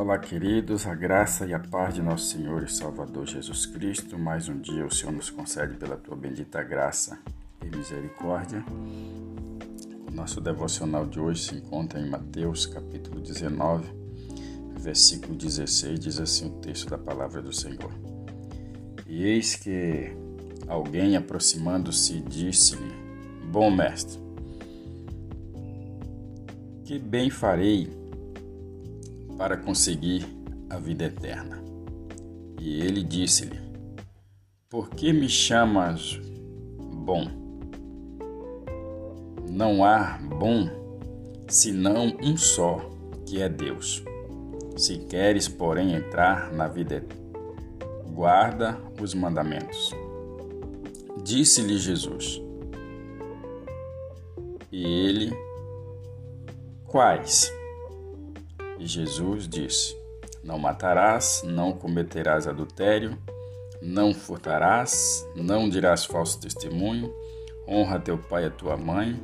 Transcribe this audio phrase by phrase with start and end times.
[0.00, 4.16] Olá, queridos, a graça e a paz de nosso Senhor e Salvador Jesus Cristo.
[4.16, 7.18] Mais um dia o Senhor nos concede pela tua bendita graça
[7.60, 8.64] e misericórdia.
[10.08, 13.92] O nosso devocional de hoje se encontra em Mateus, capítulo 19,
[14.78, 15.98] versículo 16.
[15.98, 17.92] Diz assim o texto da palavra do Senhor:
[19.04, 20.12] E eis que
[20.68, 22.94] alguém aproximando-se disse-lhe:
[23.50, 24.16] Bom mestre,
[26.84, 27.97] que bem farei
[29.38, 30.26] para conseguir
[30.68, 31.62] a vida eterna.
[32.60, 33.58] E ele disse-lhe:
[34.68, 36.20] Por que me chamas
[36.76, 37.26] bom?
[39.48, 40.68] Não há bom
[41.48, 42.90] senão um só,
[43.24, 44.02] que é Deus.
[44.76, 47.04] Se queres, porém, entrar na vida,
[48.12, 49.92] guarda os mandamentos.
[51.22, 52.42] Disse-lhe Jesus.
[54.70, 55.32] E ele:
[56.86, 57.57] Quais?
[58.86, 59.96] Jesus disse:
[60.42, 63.18] Não matarás, não cometerás adultério,
[63.82, 67.12] não furtarás, não dirás falso testemunho,
[67.66, 69.20] honra teu pai e a tua mãe,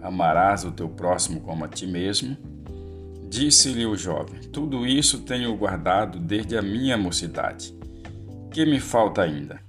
[0.00, 2.36] amarás o teu próximo como a ti mesmo.
[3.28, 7.74] Disse-lhe o jovem: Tudo isso tenho guardado desde a minha mocidade.
[8.50, 9.60] Que me falta ainda?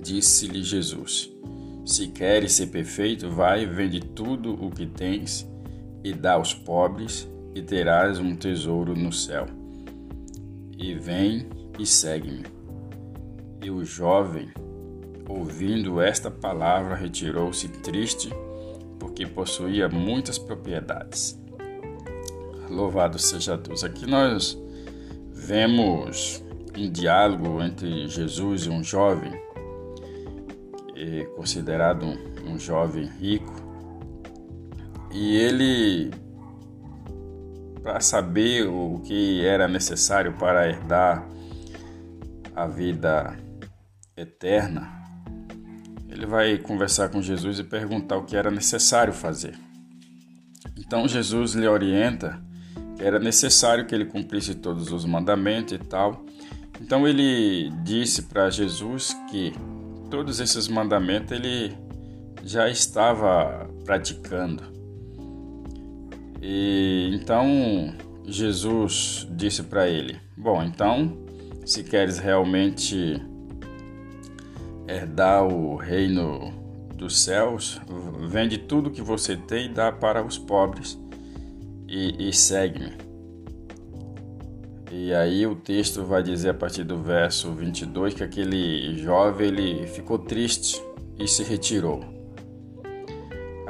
[0.00, 1.30] Disse-lhe Jesus:
[1.84, 5.46] Se queres ser perfeito, vai, vende tudo o que tens
[6.02, 9.46] e dá aos pobres, e terás um tesouro no céu.
[10.76, 11.46] E vem
[11.78, 12.44] e segue-me.
[13.62, 14.50] E o jovem,
[15.28, 18.30] ouvindo esta palavra, retirou-se triste,
[18.98, 21.40] porque possuía muitas propriedades.
[22.68, 23.84] Louvado seja Deus.
[23.84, 24.58] Aqui nós
[25.30, 26.42] vemos
[26.76, 29.32] um diálogo entre Jesus e um jovem,
[30.96, 32.06] é considerado
[32.46, 33.52] um jovem rico,
[35.10, 36.10] e ele
[37.82, 41.26] para saber o que era necessário para herdar
[42.54, 43.36] a vida
[44.16, 45.02] eterna,
[46.08, 49.58] ele vai conversar com Jesus e perguntar o que era necessário fazer.
[50.78, 52.40] Então Jesus lhe orienta
[52.96, 56.24] que era necessário que ele cumprisse todos os mandamentos e tal.
[56.80, 59.52] Então ele disse para Jesus que
[60.10, 61.76] todos esses mandamentos ele
[62.44, 64.81] já estava praticando.
[66.42, 67.94] E então
[68.26, 71.16] Jesus disse para ele: Bom, então,
[71.64, 73.22] se queres realmente
[74.88, 76.52] herdar o reino
[76.96, 77.80] dos céus,
[78.28, 80.98] vende tudo que você tem e dá para os pobres
[81.88, 82.92] e, e segue-me.
[84.90, 89.86] E aí o texto vai dizer a partir do verso 22 que aquele jovem ele
[89.86, 90.82] ficou triste
[91.18, 92.11] e se retirou.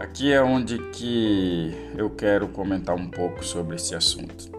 [0.02, 4.50] Aqui é onde que eu quero comentar um pouco sobre esse assunto.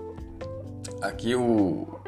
[1.01, 1.99] Aqui o,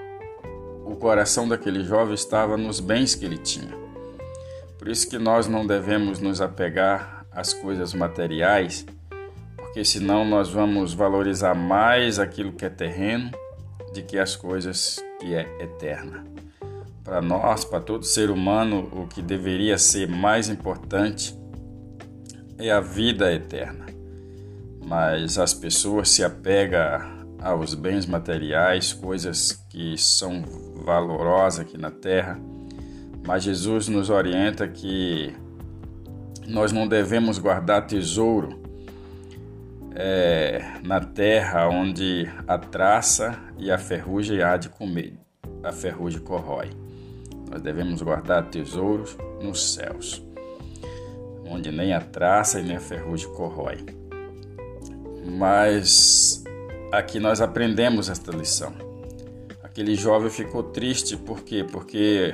[0.85, 3.77] o coração daquele jovem estava nos bens que ele tinha.
[4.79, 8.85] Por isso que nós não devemos nos apegar às coisas materiais,
[9.57, 13.31] porque senão nós vamos valorizar mais aquilo que é terreno
[13.93, 16.23] do que as coisas que é eterna.
[17.03, 21.37] Para nós, para todo ser humano, o que deveria ser mais importante
[22.57, 23.85] é a vida eterna.
[24.85, 30.43] Mas as pessoas se apegam aos bens materiais, coisas que são
[30.83, 32.39] valorosas aqui na terra.
[33.25, 35.33] Mas Jesus nos orienta que
[36.47, 38.61] nós não devemos guardar tesouro
[39.95, 45.13] é, na terra onde a traça e a ferrugem há de comer,
[45.63, 46.69] a ferrugem corrói.
[47.49, 50.24] Nós devemos guardar tesouros nos céus
[51.47, 53.77] onde nem a traça e nem a ferrugem corrói.
[55.25, 56.43] Mas
[56.91, 58.73] aqui nós aprendemos esta lição.
[59.63, 61.65] Aquele jovem ficou triste por quê?
[61.69, 62.33] Porque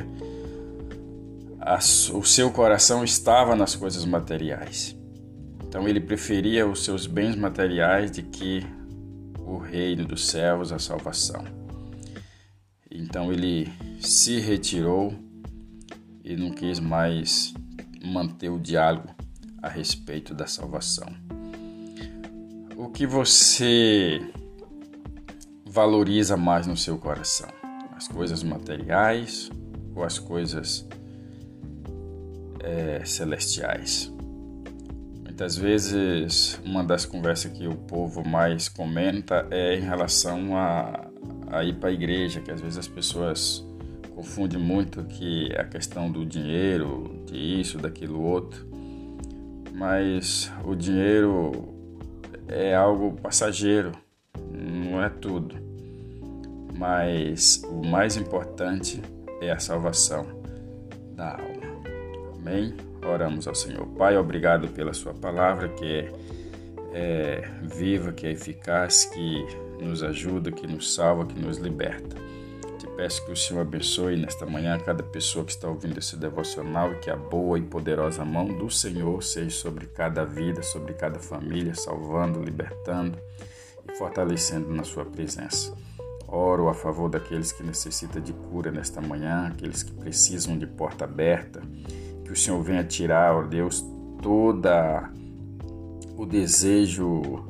[1.59, 4.95] a, o seu coração estava nas coisas materiais.
[5.63, 8.65] Então ele preferia os seus bens materiais de que
[9.39, 11.43] o reino dos céus, a salvação.
[12.89, 15.13] Então ele se retirou
[16.23, 17.53] e não quis mais
[18.03, 19.09] manter o diálogo
[19.61, 21.07] a respeito da salvação.
[22.75, 24.19] O que você
[25.65, 27.49] valoriza mais no seu coração?
[27.95, 29.51] As coisas materiais
[29.95, 30.87] ou as coisas
[32.59, 34.11] é, celestiais?
[35.23, 41.07] Muitas vezes, uma das conversas que o povo mais comenta é em relação a,
[41.47, 43.65] a ir para a igreja, que às vezes as pessoas
[44.21, 48.67] confunde muito que a questão do dinheiro, de isso, daquilo outro,
[49.73, 51.73] mas o dinheiro
[52.47, 53.91] é algo passageiro,
[54.53, 55.55] não é tudo.
[56.77, 59.01] mas o mais importante
[59.39, 60.25] é a salvação
[61.15, 61.83] da alma.
[62.35, 62.73] Amém?
[63.03, 63.85] Oramos ao Senhor.
[63.97, 66.11] Pai, obrigado pela Sua palavra que é,
[66.93, 69.45] é viva, que é eficaz, que
[69.79, 72.15] nos ajuda, que nos salva, que nos liberta.
[73.01, 76.99] Peço que o Senhor abençoe nesta manhã cada pessoa que está ouvindo esse devocional e
[76.99, 81.73] que a boa e poderosa mão do Senhor seja sobre cada vida, sobre cada família,
[81.73, 83.17] salvando, libertando
[83.89, 85.75] e fortalecendo na Sua presença.
[86.27, 91.05] Oro a favor daqueles que necessitam de cura nesta manhã, aqueles que precisam de porta
[91.05, 91.59] aberta,
[92.23, 93.83] que o Senhor venha tirar, ó Deus,
[94.21, 95.09] toda
[96.15, 97.47] o desejo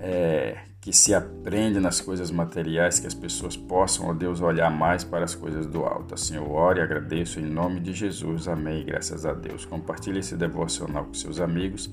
[0.00, 5.04] é, que se aprende nas coisas materiais, que as pessoas possam, ó Deus, olhar mais
[5.04, 6.12] para as coisas do alto.
[6.12, 8.48] Assim eu oro e agradeço em nome de Jesus.
[8.48, 8.84] Amém.
[8.84, 9.64] Graças a Deus.
[9.64, 11.88] Compartilhe esse devocional com seus amigos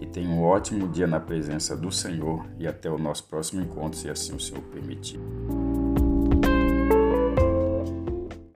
[0.00, 3.98] e tenha um ótimo dia na presença do Senhor e até o nosso próximo encontro,
[3.98, 5.18] se assim o Senhor permitir.